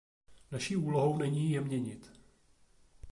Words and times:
Naší 0.51 0.75
úlohou 0.75 1.17
není 1.17 1.51
je 1.51 1.61
měnit. 1.61 2.11